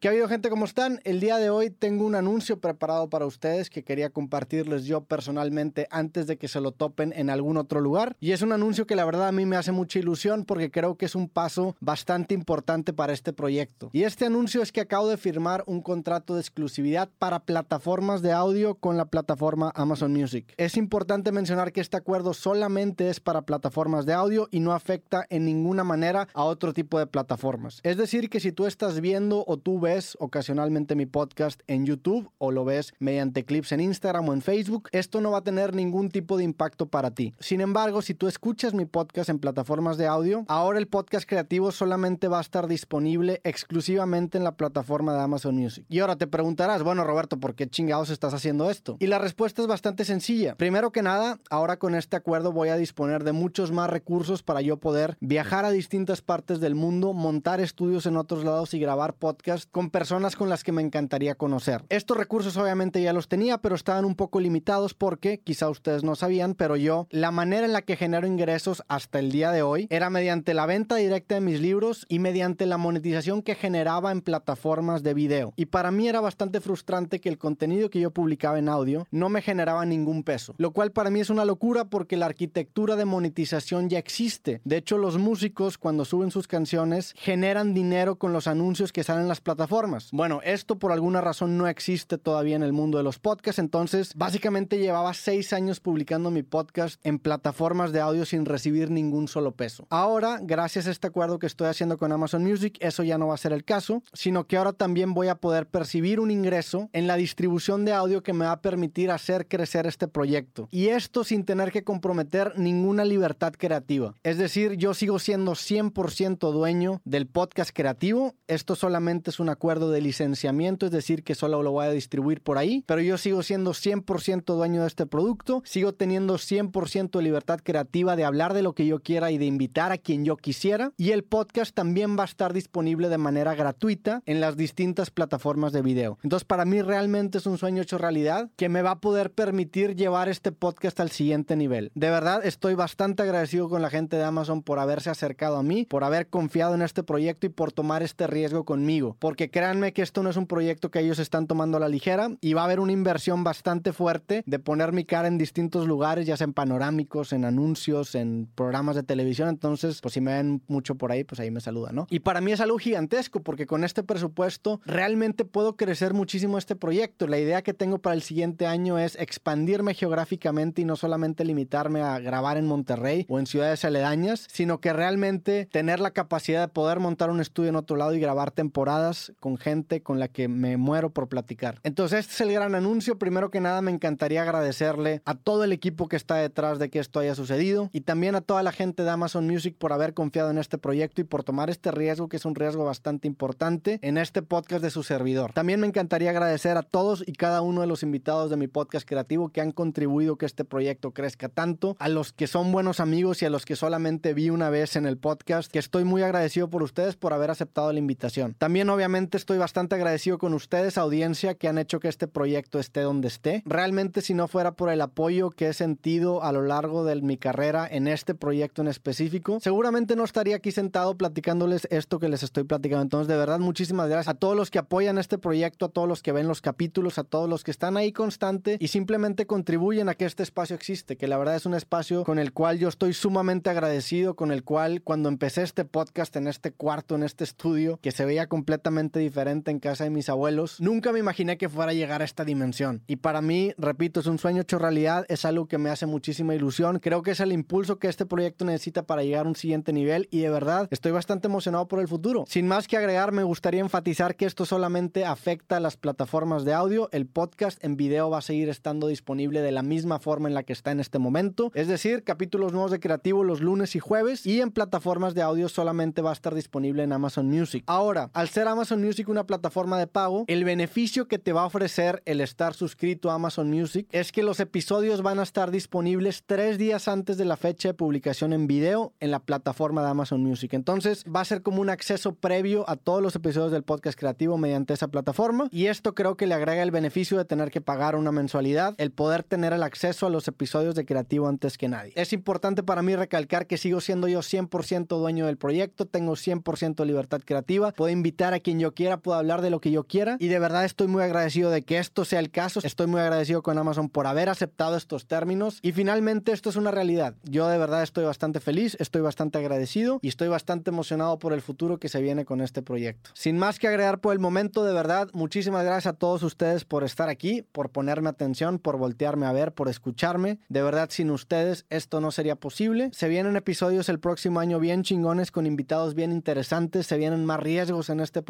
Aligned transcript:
¿Qué 0.00 0.08
ha 0.08 0.12
habido 0.12 0.28
gente? 0.28 0.48
¿Cómo 0.48 0.64
están? 0.64 0.98
El 1.04 1.20
día 1.20 1.36
de 1.36 1.50
hoy 1.50 1.68
tengo 1.68 2.06
un 2.06 2.14
anuncio 2.14 2.58
preparado 2.58 3.10
para 3.10 3.26
ustedes 3.26 3.68
que 3.68 3.84
quería 3.84 4.08
compartirles 4.08 4.86
yo 4.86 5.02
personalmente 5.02 5.88
antes 5.90 6.26
de 6.26 6.38
que 6.38 6.48
se 6.48 6.62
lo 6.62 6.72
topen 6.72 7.12
en 7.14 7.28
algún 7.28 7.58
otro 7.58 7.82
lugar. 7.82 8.16
Y 8.18 8.32
es 8.32 8.40
un 8.40 8.52
anuncio 8.52 8.86
que 8.86 8.96
la 8.96 9.04
verdad 9.04 9.28
a 9.28 9.32
mí 9.32 9.44
me 9.44 9.56
hace 9.56 9.72
mucha 9.72 9.98
ilusión 9.98 10.46
porque 10.46 10.70
creo 10.70 10.96
que 10.96 11.04
es 11.04 11.14
un 11.14 11.28
paso 11.28 11.76
bastante 11.80 12.32
importante 12.32 12.94
para 12.94 13.12
este 13.12 13.34
proyecto. 13.34 13.90
Y 13.92 14.04
este 14.04 14.24
anuncio 14.24 14.62
es 14.62 14.72
que 14.72 14.80
acabo 14.80 15.06
de 15.06 15.18
firmar 15.18 15.64
un 15.66 15.82
contrato 15.82 16.34
de 16.34 16.40
exclusividad 16.40 17.10
para 17.18 17.40
plataformas 17.40 18.22
de 18.22 18.32
audio 18.32 18.76
con 18.76 18.96
la 18.96 19.04
plataforma 19.04 19.70
Amazon 19.74 20.14
Music. 20.14 20.54
Es 20.56 20.78
importante 20.78 21.30
mencionar 21.30 21.72
que 21.72 21.82
este 21.82 21.98
acuerdo 21.98 22.32
solamente 22.32 23.10
es 23.10 23.20
para 23.20 23.42
plataformas 23.42 24.06
de 24.06 24.14
audio 24.14 24.48
y 24.50 24.60
no 24.60 24.72
afecta 24.72 25.26
en 25.28 25.44
ninguna 25.44 25.84
manera 25.84 26.26
a 26.32 26.44
otro 26.44 26.72
tipo 26.72 26.98
de 26.98 27.06
plataformas. 27.06 27.80
Es 27.82 27.98
decir, 27.98 28.30
que 28.30 28.40
si 28.40 28.50
tú 28.50 28.64
estás 28.64 29.02
viendo 29.02 29.44
o 29.46 29.58
tú 29.58 29.78
ves 29.78 29.89
ocasionalmente 30.18 30.94
mi 30.94 31.06
podcast 31.06 31.60
en 31.66 31.84
YouTube 31.84 32.30
o 32.38 32.50
lo 32.52 32.64
ves 32.64 32.94
mediante 32.98 33.44
clips 33.44 33.72
en 33.72 33.80
Instagram 33.80 34.28
o 34.28 34.32
en 34.32 34.42
Facebook, 34.42 34.88
esto 34.92 35.20
no 35.20 35.32
va 35.32 35.38
a 35.38 35.44
tener 35.44 35.74
ningún 35.74 36.10
tipo 36.10 36.36
de 36.36 36.44
impacto 36.44 36.86
para 36.86 37.10
ti. 37.10 37.34
Sin 37.40 37.60
embargo, 37.60 38.02
si 38.02 38.14
tú 38.14 38.28
escuchas 38.28 38.74
mi 38.74 38.84
podcast 38.84 39.30
en 39.30 39.38
plataformas 39.38 39.96
de 39.96 40.06
audio, 40.06 40.44
ahora 40.48 40.78
el 40.78 40.86
podcast 40.86 41.28
creativo 41.28 41.72
solamente 41.72 42.28
va 42.28 42.38
a 42.38 42.42
estar 42.42 42.68
disponible 42.68 43.40
exclusivamente 43.44 44.38
en 44.38 44.44
la 44.44 44.56
plataforma 44.56 45.12
de 45.14 45.20
Amazon 45.20 45.56
Music. 45.56 45.84
Y 45.88 46.00
ahora 46.00 46.16
te 46.16 46.26
preguntarás, 46.26 46.82
bueno 46.82 47.04
Roberto, 47.04 47.38
¿por 47.38 47.54
qué 47.54 47.68
chingados 47.68 48.10
estás 48.10 48.34
haciendo 48.34 48.70
esto? 48.70 48.96
Y 49.00 49.06
la 49.06 49.18
respuesta 49.18 49.62
es 49.62 49.68
bastante 49.68 50.04
sencilla. 50.04 50.54
Primero 50.54 50.92
que 50.92 51.02
nada, 51.02 51.38
ahora 51.50 51.78
con 51.78 51.94
este 51.94 52.16
acuerdo 52.16 52.52
voy 52.52 52.68
a 52.68 52.76
disponer 52.76 53.24
de 53.24 53.32
muchos 53.32 53.72
más 53.72 53.90
recursos 53.90 54.42
para 54.42 54.60
yo 54.60 54.76
poder 54.76 55.16
viajar 55.20 55.64
a 55.64 55.70
distintas 55.70 56.22
partes 56.22 56.60
del 56.60 56.74
mundo, 56.74 57.12
montar 57.12 57.60
estudios 57.60 58.06
en 58.06 58.16
otros 58.16 58.44
lados 58.44 58.74
y 58.74 58.80
grabar 58.80 59.14
podcasts 59.14 59.66
con 59.70 59.79
personas 59.88 60.36
con 60.36 60.50
las 60.50 60.62
que 60.64 60.72
me 60.72 60.82
encantaría 60.82 61.34
conocer. 61.34 61.84
Estos 61.88 62.18
recursos 62.18 62.58
obviamente 62.58 63.00
ya 63.00 63.14
los 63.14 63.28
tenía, 63.28 63.56
pero 63.58 63.74
estaban 63.74 64.04
un 64.04 64.16
poco 64.16 64.38
limitados 64.38 64.92
porque 64.92 65.40
quizá 65.40 65.70
ustedes 65.70 66.04
no 66.04 66.14
sabían, 66.14 66.54
pero 66.54 66.76
yo 66.76 67.06
la 67.10 67.30
manera 67.30 67.64
en 67.64 67.72
la 67.72 67.80
que 67.80 67.96
genero 67.96 68.26
ingresos 68.26 68.82
hasta 68.88 69.18
el 69.18 69.32
día 69.32 69.52
de 69.52 69.62
hoy 69.62 69.86
era 69.88 70.10
mediante 70.10 70.52
la 70.52 70.66
venta 70.66 70.96
directa 70.96 71.36
de 71.36 71.40
mis 71.40 71.60
libros 71.60 72.04
y 72.10 72.18
mediante 72.18 72.66
la 72.66 72.76
monetización 72.76 73.40
que 73.40 73.54
generaba 73.54 74.12
en 74.12 74.20
plataformas 74.20 75.02
de 75.02 75.14
video. 75.14 75.54
Y 75.56 75.66
para 75.66 75.90
mí 75.90 76.08
era 76.08 76.20
bastante 76.20 76.60
frustrante 76.60 77.20
que 77.20 77.30
el 77.30 77.38
contenido 77.38 77.88
que 77.88 78.00
yo 78.00 78.10
publicaba 78.10 78.58
en 78.58 78.68
audio 78.68 79.06
no 79.10 79.30
me 79.30 79.40
generaba 79.40 79.86
ningún 79.86 80.24
peso, 80.24 80.54
lo 80.58 80.72
cual 80.72 80.92
para 80.92 81.08
mí 81.08 81.20
es 81.20 81.30
una 81.30 81.46
locura 81.46 81.86
porque 81.86 82.18
la 82.18 82.26
arquitectura 82.26 82.96
de 82.96 83.06
monetización 83.06 83.88
ya 83.88 83.98
existe. 83.98 84.60
De 84.64 84.76
hecho, 84.76 84.98
los 84.98 85.16
músicos 85.16 85.78
cuando 85.78 86.04
suben 86.04 86.30
sus 86.30 86.48
canciones 86.48 87.14
generan 87.16 87.72
dinero 87.72 88.16
con 88.16 88.32
los 88.32 88.46
anuncios 88.46 88.92
que 88.92 89.04
salen 89.04 89.22
en 89.22 89.28
las 89.28 89.40
plataformas 89.40 89.69
bueno, 90.12 90.40
esto 90.42 90.78
por 90.80 90.90
alguna 90.90 91.20
razón 91.20 91.56
no 91.56 91.68
existe 91.68 92.18
todavía 92.18 92.56
en 92.56 92.64
el 92.64 92.72
mundo 92.72 92.98
de 92.98 93.04
los 93.04 93.20
podcasts, 93.20 93.60
entonces 93.60 94.14
básicamente 94.16 94.78
llevaba 94.78 95.14
seis 95.14 95.52
años 95.52 95.78
publicando 95.78 96.32
mi 96.32 96.42
podcast 96.42 97.00
en 97.06 97.20
plataformas 97.20 97.92
de 97.92 98.00
audio 98.00 98.24
sin 98.24 98.46
recibir 98.46 98.90
ningún 98.90 99.28
solo 99.28 99.52
peso. 99.52 99.86
Ahora, 99.88 100.40
gracias 100.42 100.88
a 100.88 100.90
este 100.90 101.06
acuerdo 101.06 101.38
que 101.38 101.46
estoy 101.46 101.68
haciendo 101.68 101.98
con 101.98 102.10
Amazon 102.10 102.42
Music, 102.42 102.78
eso 102.80 103.04
ya 103.04 103.16
no 103.16 103.28
va 103.28 103.34
a 103.34 103.38
ser 103.38 103.52
el 103.52 103.64
caso, 103.64 104.02
sino 104.12 104.48
que 104.48 104.56
ahora 104.56 104.72
también 104.72 105.14
voy 105.14 105.28
a 105.28 105.36
poder 105.36 105.68
percibir 105.68 106.18
un 106.18 106.32
ingreso 106.32 106.90
en 106.92 107.06
la 107.06 107.14
distribución 107.14 107.84
de 107.84 107.92
audio 107.92 108.24
que 108.24 108.32
me 108.32 108.46
va 108.46 108.52
a 108.52 108.62
permitir 108.62 109.12
hacer 109.12 109.46
crecer 109.46 109.86
este 109.86 110.08
proyecto. 110.08 110.66
Y 110.72 110.88
esto 110.88 111.22
sin 111.22 111.44
tener 111.44 111.70
que 111.70 111.84
comprometer 111.84 112.58
ninguna 112.58 113.04
libertad 113.04 113.52
creativa. 113.56 114.16
Es 114.24 114.36
decir, 114.36 114.74
yo 114.74 114.94
sigo 114.94 115.20
siendo 115.20 115.52
100% 115.52 116.50
dueño 116.52 117.00
del 117.04 117.28
podcast 117.28 117.70
creativo. 117.72 118.34
Esto 118.48 118.74
solamente 118.74 119.30
es 119.30 119.38
una 119.38 119.59
acuerdo 119.60 119.90
de 119.90 120.00
licenciamiento, 120.00 120.86
es 120.86 120.92
decir, 120.92 121.22
que 121.22 121.34
solo 121.34 121.62
lo 121.62 121.72
voy 121.72 121.84
a 121.84 121.90
distribuir 121.90 122.40
por 122.40 122.56
ahí, 122.56 122.82
pero 122.86 123.02
yo 123.02 123.18
sigo 123.18 123.42
siendo 123.42 123.72
100% 123.72 124.54
dueño 124.54 124.80
de 124.80 124.86
este 124.86 125.04
producto, 125.04 125.62
sigo 125.66 125.92
teniendo 125.92 126.36
100% 126.36 127.10
de 127.10 127.22
libertad 127.22 127.60
creativa 127.62 128.16
de 128.16 128.24
hablar 128.24 128.54
de 128.54 128.62
lo 128.62 128.72
que 128.72 128.86
yo 128.86 129.00
quiera 129.00 129.30
y 129.30 129.36
de 129.36 129.44
invitar 129.44 129.92
a 129.92 129.98
quien 129.98 130.24
yo 130.24 130.38
quisiera, 130.38 130.92
y 130.96 131.10
el 131.10 131.24
podcast 131.24 131.74
también 131.74 132.18
va 132.18 132.22
a 132.22 132.24
estar 132.24 132.54
disponible 132.54 133.10
de 133.10 133.18
manera 133.18 133.54
gratuita 133.54 134.22
en 134.24 134.40
las 134.40 134.56
distintas 134.56 135.10
plataformas 135.10 135.74
de 135.74 135.82
video. 135.82 136.18
Entonces, 136.22 136.46
para 136.46 136.64
mí 136.64 136.80
realmente 136.80 137.36
es 137.36 137.44
un 137.44 137.58
sueño 137.58 137.82
hecho 137.82 137.98
realidad 137.98 138.48
que 138.56 138.70
me 138.70 138.80
va 138.80 138.92
a 138.92 139.00
poder 139.00 139.30
permitir 139.30 139.94
llevar 139.94 140.30
este 140.30 140.52
podcast 140.52 141.00
al 141.00 141.10
siguiente 141.10 141.54
nivel. 141.54 141.92
De 141.94 142.08
verdad, 142.08 142.46
estoy 142.46 142.76
bastante 142.76 143.24
agradecido 143.24 143.68
con 143.68 143.82
la 143.82 143.90
gente 143.90 144.16
de 144.16 144.24
Amazon 144.24 144.62
por 144.62 144.78
haberse 144.78 145.10
acercado 145.10 145.58
a 145.58 145.62
mí, 145.62 145.84
por 145.84 146.02
haber 146.02 146.28
confiado 146.28 146.74
en 146.74 146.80
este 146.80 147.02
proyecto 147.02 147.44
y 147.44 147.50
por 147.50 147.72
tomar 147.72 148.02
este 148.02 148.26
riesgo 148.26 148.64
conmigo, 148.64 149.18
porque 149.18 149.49
créanme 149.50 149.92
que 149.92 150.02
esto 150.02 150.22
no 150.22 150.30
es 150.30 150.36
un 150.36 150.46
proyecto 150.46 150.90
que 150.90 151.00
ellos 151.00 151.18
están 151.18 151.46
tomando 151.46 151.76
a 151.76 151.80
la 151.80 151.88
ligera 151.88 152.30
y 152.40 152.54
va 152.54 152.62
a 152.62 152.64
haber 152.64 152.80
una 152.80 152.92
inversión 152.92 153.44
bastante 153.44 153.92
fuerte 153.92 154.42
de 154.46 154.58
poner 154.58 154.92
mi 154.92 155.04
cara 155.04 155.28
en 155.28 155.38
distintos 155.38 155.86
lugares, 155.86 156.26
ya 156.26 156.36
sea 156.36 156.46
en 156.46 156.52
panorámicos, 156.52 157.32
en 157.32 157.44
anuncios, 157.44 158.14
en 158.14 158.48
programas 158.54 158.96
de 158.96 159.02
televisión. 159.02 159.48
Entonces, 159.48 160.00
pues 160.00 160.14
si 160.14 160.20
me 160.20 160.34
ven 160.34 160.62
mucho 160.68 160.94
por 160.94 161.12
ahí, 161.12 161.24
pues 161.24 161.40
ahí 161.40 161.50
me 161.50 161.60
saludan, 161.60 161.94
¿no? 161.94 162.06
Y 162.10 162.20
para 162.20 162.40
mí 162.40 162.52
es 162.52 162.60
algo 162.60 162.78
gigantesco 162.78 163.42
porque 163.42 163.66
con 163.66 163.84
este 163.84 164.02
presupuesto 164.02 164.80
realmente 164.84 165.44
puedo 165.44 165.76
crecer 165.76 166.14
muchísimo 166.14 166.58
este 166.58 166.76
proyecto. 166.76 167.26
La 167.26 167.38
idea 167.38 167.62
que 167.62 167.74
tengo 167.74 167.98
para 167.98 168.14
el 168.14 168.22
siguiente 168.22 168.66
año 168.66 168.98
es 168.98 169.16
expandirme 169.16 169.94
geográficamente 169.94 170.82
y 170.82 170.84
no 170.84 170.96
solamente 170.96 171.44
limitarme 171.44 172.02
a 172.02 172.18
grabar 172.18 172.56
en 172.56 172.66
Monterrey 172.66 173.26
o 173.28 173.38
en 173.38 173.46
ciudades 173.46 173.84
aledañas, 173.84 174.46
sino 174.50 174.80
que 174.80 174.92
realmente 174.92 175.66
tener 175.70 176.00
la 176.00 176.12
capacidad 176.12 176.60
de 176.60 176.72
poder 176.72 177.00
montar 177.00 177.30
un 177.30 177.40
estudio 177.40 177.70
en 177.70 177.76
otro 177.76 177.96
lado 177.96 178.14
y 178.14 178.20
grabar 178.20 178.50
temporadas 178.50 179.29
con 179.38 179.56
gente 179.56 180.02
con 180.02 180.18
la 180.18 180.28
que 180.28 180.48
me 180.48 180.76
muero 180.76 181.10
por 181.10 181.28
platicar. 181.28 181.78
Entonces, 181.82 182.20
este 182.20 182.32
es 182.34 182.40
el 182.40 182.52
gran 182.52 182.74
anuncio. 182.74 183.18
Primero 183.18 183.50
que 183.50 183.60
nada, 183.60 183.82
me 183.82 183.90
encantaría 183.90 184.42
agradecerle 184.42 185.22
a 185.24 185.34
todo 185.34 185.64
el 185.64 185.72
equipo 185.72 186.08
que 186.08 186.16
está 186.16 186.36
detrás 186.36 186.78
de 186.78 186.90
que 186.90 186.98
esto 186.98 187.20
haya 187.20 187.34
sucedido 187.34 187.90
y 187.92 188.02
también 188.02 188.34
a 188.34 188.40
toda 188.40 188.62
la 188.62 188.72
gente 188.72 189.02
de 189.02 189.10
Amazon 189.10 189.46
Music 189.46 189.76
por 189.78 189.92
haber 189.92 190.14
confiado 190.14 190.50
en 190.50 190.58
este 190.58 190.78
proyecto 190.78 191.20
y 191.20 191.24
por 191.24 191.44
tomar 191.44 191.70
este 191.70 191.90
riesgo, 191.90 192.28
que 192.28 192.36
es 192.36 192.44
un 192.44 192.54
riesgo 192.54 192.84
bastante 192.84 193.28
importante, 193.28 193.98
en 194.02 194.18
este 194.18 194.42
podcast 194.42 194.82
de 194.82 194.90
su 194.90 195.02
servidor. 195.02 195.52
También 195.52 195.80
me 195.80 195.86
encantaría 195.86 196.30
agradecer 196.30 196.76
a 196.76 196.82
todos 196.82 197.22
y 197.26 197.32
cada 197.32 197.62
uno 197.62 197.80
de 197.80 197.86
los 197.86 198.02
invitados 198.02 198.50
de 198.50 198.56
mi 198.56 198.68
podcast 198.68 199.06
creativo 199.08 199.50
que 199.50 199.60
han 199.60 199.72
contribuido 199.72 200.36
que 200.36 200.46
este 200.46 200.64
proyecto 200.64 201.12
crezca 201.12 201.48
tanto, 201.48 201.96
a 201.98 202.08
los 202.08 202.32
que 202.32 202.46
son 202.46 202.72
buenos 202.72 203.00
amigos 203.00 203.42
y 203.42 203.46
a 203.46 203.50
los 203.50 203.64
que 203.64 203.76
solamente 203.76 204.34
vi 204.34 204.50
una 204.50 204.70
vez 204.70 204.96
en 204.96 205.06
el 205.06 205.16
podcast, 205.16 205.70
que 205.70 205.78
estoy 205.78 206.04
muy 206.04 206.22
agradecido 206.22 206.68
por 206.68 206.82
ustedes 206.82 207.16
por 207.16 207.32
haber 207.32 207.50
aceptado 207.50 207.92
la 207.92 207.98
invitación. 207.98 208.54
También 208.58 208.88
obviamente 208.90 209.19
estoy 209.36 209.58
bastante 209.58 209.94
agradecido 209.94 210.38
con 210.38 210.54
ustedes, 210.54 210.98
audiencia, 210.98 211.54
que 211.54 211.68
han 211.68 211.78
hecho 211.78 212.00
que 212.00 212.08
este 212.08 212.26
proyecto 212.26 212.78
esté 212.78 213.00
donde 213.00 213.28
esté. 213.28 213.62
Realmente 213.66 214.20
si 214.20 214.34
no 214.34 214.48
fuera 214.48 214.72
por 214.72 214.90
el 214.90 215.00
apoyo 215.00 215.50
que 215.50 215.68
he 215.68 215.72
sentido 215.72 216.42
a 216.42 216.52
lo 216.52 216.62
largo 216.62 217.04
de 217.04 217.20
mi 217.22 217.36
carrera 217.36 217.86
en 217.90 218.08
este 218.08 218.34
proyecto 218.34 218.82
en 218.82 218.88
específico, 218.88 219.58
seguramente 219.60 220.16
no 220.16 220.24
estaría 220.24 220.56
aquí 220.56 220.72
sentado 220.72 221.16
platicándoles 221.16 221.86
esto 221.90 222.18
que 222.18 222.28
les 222.28 222.42
estoy 222.42 222.64
platicando. 222.64 223.02
Entonces, 223.02 223.28
de 223.28 223.36
verdad, 223.36 223.58
muchísimas 223.58 224.08
gracias 224.08 224.34
a 224.34 224.38
todos 224.38 224.56
los 224.56 224.70
que 224.70 224.78
apoyan 224.78 225.18
este 225.18 225.38
proyecto, 225.38 225.86
a 225.86 225.88
todos 225.88 226.08
los 226.08 226.22
que 226.22 226.32
ven 226.32 226.48
los 226.48 226.60
capítulos, 226.60 227.18
a 227.18 227.24
todos 227.24 227.48
los 227.48 227.64
que 227.64 227.70
están 227.70 227.96
ahí 227.96 228.12
constante 228.12 228.76
y 228.80 228.88
simplemente 228.88 229.46
contribuyen 229.46 230.08
a 230.08 230.14
que 230.14 230.24
este 230.24 230.42
espacio 230.42 230.76
existe, 230.76 231.16
que 231.16 231.28
la 231.28 231.38
verdad 231.38 231.56
es 231.56 231.66
un 231.66 231.74
espacio 231.74 232.24
con 232.24 232.38
el 232.38 232.52
cual 232.52 232.78
yo 232.78 232.88
estoy 232.88 233.12
sumamente 233.12 233.70
agradecido, 233.70 234.34
con 234.34 234.52
el 234.52 234.64
cual 234.64 235.02
cuando 235.02 235.28
empecé 235.28 235.62
este 235.62 235.84
podcast 235.84 236.36
en 236.36 236.46
este 236.46 236.72
cuarto, 236.72 237.14
en 237.14 237.22
este 237.22 237.44
estudio, 237.44 237.98
que 238.00 238.12
se 238.12 238.24
veía 238.24 238.46
completamente 238.46 239.09
diferente 239.18 239.70
en 239.70 239.80
casa 239.80 240.04
de 240.04 240.10
mis 240.10 240.28
abuelos, 240.28 240.80
nunca 240.80 241.12
me 241.12 241.18
imaginé 241.18 241.58
que 241.58 241.68
fuera 241.68 241.90
a 241.90 241.94
llegar 241.94 242.22
a 242.22 242.24
esta 242.24 242.44
dimensión. 242.44 243.02
Y 243.06 243.16
para 243.16 243.42
mí, 243.42 243.72
repito, 243.76 244.20
es 244.20 244.26
un 244.26 244.38
sueño 244.38 244.62
hecho 244.62 244.78
realidad, 244.78 245.26
es 245.28 245.44
algo 245.44 245.66
que 245.66 245.78
me 245.78 245.90
hace 245.90 246.06
muchísima 246.06 246.54
ilusión. 246.54 246.98
Creo 247.00 247.22
que 247.22 247.32
es 247.32 247.40
el 247.40 247.52
impulso 247.52 247.98
que 247.98 248.08
este 248.08 248.26
proyecto 248.26 248.64
necesita 248.64 249.02
para 249.02 249.22
llegar 249.22 249.46
a 249.46 249.48
un 249.48 249.56
siguiente 249.56 249.92
nivel 249.92 250.28
y 250.30 250.40
de 250.40 250.50
verdad 250.50 250.88
estoy 250.90 251.12
bastante 251.12 251.48
emocionado 251.48 251.88
por 251.88 252.00
el 252.00 252.08
futuro. 252.08 252.44
Sin 252.46 252.68
más 252.68 252.86
que 252.86 252.96
agregar, 252.96 253.32
me 253.32 253.42
gustaría 253.42 253.80
enfatizar 253.80 254.36
que 254.36 254.46
esto 254.46 254.64
solamente 254.64 255.24
afecta 255.24 255.76
a 255.76 255.80
las 255.80 255.96
plataformas 255.96 256.64
de 256.64 256.74
audio. 256.74 257.08
El 257.12 257.26
podcast 257.26 257.82
en 257.84 257.96
video 257.96 258.30
va 258.30 258.38
a 258.38 258.42
seguir 258.42 258.68
estando 258.68 259.06
disponible 259.06 259.62
de 259.62 259.72
la 259.72 259.82
misma 259.82 260.18
forma 260.18 260.48
en 260.48 260.54
la 260.54 260.62
que 260.62 260.72
está 260.72 260.90
en 260.90 261.00
este 261.00 261.18
momento. 261.18 261.70
Es 261.74 261.88
decir, 261.88 262.24
capítulos 262.24 262.72
nuevos 262.72 262.90
de 262.90 263.00
Creativo 263.00 263.44
los 263.44 263.60
lunes 263.60 263.96
y 263.96 264.00
jueves 264.00 264.46
y 264.46 264.60
en 264.60 264.70
plataformas 264.70 265.34
de 265.34 265.42
audio 265.42 265.68
solamente 265.68 266.22
va 266.22 266.30
a 266.30 266.34
estar 266.34 266.54
disponible 266.54 267.02
en 267.02 267.12
Amazon 267.12 267.46
Music. 267.48 267.84
Ahora, 267.86 268.30
al 268.32 268.48
ser 268.48 268.68
Amazon 268.68 268.99
Music 269.02 269.28
una 269.28 269.46
plataforma 269.46 269.98
de 269.98 270.06
pago, 270.06 270.44
el 270.48 270.64
beneficio 270.64 271.28
que 271.28 271.38
te 271.38 271.52
va 271.52 271.62
a 271.62 271.66
ofrecer 271.66 272.22
el 272.26 272.40
estar 272.40 272.74
suscrito 272.74 273.30
a 273.30 273.34
Amazon 273.34 273.70
Music 273.70 274.06
es 274.12 274.32
que 274.32 274.42
los 274.42 274.60
episodios 274.60 275.22
van 275.22 275.38
a 275.38 275.42
estar 275.42 275.70
disponibles 275.70 276.44
tres 276.44 276.78
días 276.78 277.08
antes 277.08 277.38
de 277.38 277.44
la 277.44 277.56
fecha 277.56 277.88
de 277.88 277.94
publicación 277.94 278.52
en 278.52 278.66
video 278.66 279.12
en 279.20 279.30
la 279.30 279.40
plataforma 279.40 280.02
de 280.02 280.10
Amazon 280.10 280.42
Music. 280.42 280.74
Entonces 280.74 281.24
va 281.24 281.40
a 281.40 281.44
ser 281.44 281.62
como 281.62 281.80
un 281.80 281.90
acceso 281.90 282.34
previo 282.34 282.88
a 282.88 282.96
todos 282.96 283.22
los 283.22 283.34
episodios 283.36 283.72
del 283.72 283.82
podcast 283.82 284.18
creativo 284.18 284.58
mediante 284.58 284.94
esa 284.94 285.08
plataforma 285.08 285.68
y 285.70 285.86
esto 285.86 286.14
creo 286.14 286.36
que 286.36 286.46
le 286.46 286.54
agrega 286.54 286.82
el 286.82 286.90
beneficio 286.90 287.38
de 287.38 287.44
tener 287.44 287.70
que 287.70 287.80
pagar 287.80 288.16
una 288.16 288.32
mensualidad, 288.32 288.94
el 288.98 289.10
poder 289.10 289.42
tener 289.42 289.72
el 289.72 289.82
acceso 289.82 290.26
a 290.26 290.30
los 290.30 290.46
episodios 290.48 290.94
de 290.94 291.04
creativo 291.04 291.48
antes 291.48 291.78
que 291.78 291.88
nadie. 291.88 292.12
Es 292.16 292.32
importante 292.32 292.82
para 292.82 293.02
mí 293.02 293.16
recalcar 293.16 293.66
que 293.66 293.78
sigo 293.78 294.00
siendo 294.00 294.28
yo 294.28 294.40
100% 294.40 295.06
dueño 295.06 295.46
del 295.46 295.56
proyecto, 295.56 296.06
tengo 296.06 296.32
100% 296.32 297.04
libertad 297.04 297.40
creativa, 297.44 297.92
puedo 297.92 298.10
invitar 298.10 298.54
a 298.54 298.60
quien 298.60 298.78
yo 298.80 298.89
quiera, 298.92 299.18
puedo 299.18 299.38
hablar 299.38 299.62
de 299.62 299.70
lo 299.70 299.80
que 299.80 299.90
yo 299.90 300.04
quiera 300.04 300.36
y 300.38 300.48
de 300.48 300.58
verdad 300.58 300.84
estoy 300.84 301.06
muy 301.06 301.22
agradecido 301.22 301.70
de 301.70 301.82
que 301.82 301.98
esto 301.98 302.24
sea 302.24 302.40
el 302.40 302.50
caso. 302.50 302.80
Estoy 302.82 303.06
muy 303.06 303.20
agradecido 303.20 303.62
con 303.62 303.78
Amazon 303.78 304.08
por 304.08 304.26
haber 304.26 304.48
aceptado 304.48 304.96
estos 304.96 305.26
términos 305.26 305.78
y 305.82 305.92
finalmente 305.92 306.52
esto 306.52 306.70
es 306.70 306.76
una 306.76 306.90
realidad. 306.90 307.34
Yo 307.44 307.68
de 307.68 307.78
verdad 307.78 308.02
estoy 308.02 308.24
bastante 308.24 308.60
feliz, 308.60 308.96
estoy 309.00 309.22
bastante 309.22 309.58
agradecido 309.58 310.18
y 310.22 310.28
estoy 310.28 310.48
bastante 310.48 310.90
emocionado 310.90 311.38
por 311.38 311.52
el 311.52 311.62
futuro 311.62 311.98
que 311.98 312.08
se 312.08 312.20
viene 312.20 312.44
con 312.44 312.60
este 312.60 312.82
proyecto. 312.82 313.30
Sin 313.34 313.58
más 313.58 313.78
que 313.78 313.88
agregar 313.88 314.20
por 314.20 314.32
el 314.32 314.38
momento, 314.38 314.84
de 314.84 314.92
verdad, 314.92 315.28
muchísimas 315.32 315.84
gracias 315.84 316.14
a 316.14 316.16
todos 316.16 316.42
ustedes 316.42 316.84
por 316.84 317.04
estar 317.04 317.28
aquí, 317.28 317.62
por 317.72 317.90
ponerme 317.90 318.28
atención, 318.28 318.78
por 318.78 318.96
voltearme 318.96 319.46
a 319.46 319.52
ver, 319.52 319.72
por 319.72 319.88
escucharme. 319.88 320.58
De 320.68 320.82
verdad, 320.82 321.08
sin 321.10 321.30
ustedes 321.30 321.86
esto 321.90 322.20
no 322.20 322.30
sería 322.30 322.56
posible. 322.56 323.10
Se 323.12 323.28
vienen 323.28 323.56
episodios 323.56 324.08
el 324.08 324.20
próximo 324.20 324.60
año 324.60 324.78
bien 324.80 325.02
chingones 325.02 325.50
con 325.50 325.66
invitados 325.66 326.14
bien 326.14 326.32
interesantes, 326.32 327.06
se 327.06 327.16
vienen 327.16 327.44
más 327.44 327.60
riesgos 327.60 328.10
en 328.10 328.20
este 328.20 328.42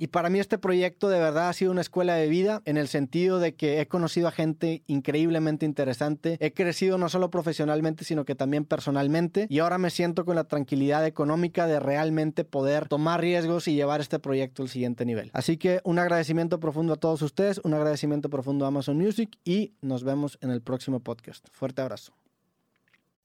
y 0.00 0.06
para 0.08 0.30
mí 0.30 0.38
este 0.38 0.58
proyecto 0.58 1.08
de 1.08 1.18
verdad 1.18 1.48
ha 1.48 1.52
sido 1.52 1.70
una 1.70 1.80
escuela 1.80 2.14
de 2.14 2.28
vida 2.28 2.62
en 2.64 2.76
el 2.76 2.88
sentido 2.88 3.38
de 3.38 3.54
que 3.54 3.80
he 3.80 3.86
conocido 3.86 4.28
a 4.28 4.32
gente 4.32 4.82
increíblemente 4.86 5.66
interesante, 5.66 6.36
he 6.40 6.52
crecido 6.52 6.98
no 6.98 7.08
solo 7.08 7.30
profesionalmente, 7.30 8.04
sino 8.04 8.24
que 8.24 8.34
también 8.34 8.64
personalmente 8.64 9.46
y 9.48 9.58
ahora 9.58 9.78
me 9.78 9.90
siento 9.90 10.24
con 10.24 10.36
la 10.36 10.44
tranquilidad 10.44 11.06
económica 11.06 11.66
de 11.66 11.80
realmente 11.80 12.44
poder 12.44 12.88
tomar 12.88 13.20
riesgos 13.20 13.68
y 13.68 13.74
llevar 13.74 14.00
este 14.00 14.18
proyecto 14.18 14.62
al 14.62 14.68
siguiente 14.68 15.04
nivel. 15.04 15.30
Así 15.32 15.56
que 15.56 15.80
un 15.84 15.98
agradecimiento 15.98 16.60
profundo 16.60 16.94
a 16.94 16.96
todos 16.96 17.22
ustedes, 17.22 17.60
un 17.64 17.74
agradecimiento 17.74 18.30
profundo 18.30 18.64
a 18.64 18.68
Amazon 18.68 18.96
Music 18.96 19.38
y 19.44 19.74
nos 19.80 20.04
vemos 20.04 20.38
en 20.40 20.50
el 20.50 20.62
próximo 20.62 21.00
podcast. 21.00 21.46
Fuerte 21.52 21.82
abrazo. 21.82 22.19